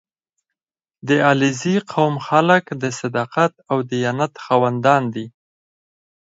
[1.07, 5.25] •د علیزي قوم خلک د صداقت او دیانت خاوندان دي.